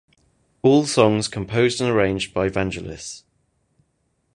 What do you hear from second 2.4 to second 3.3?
Vangelis.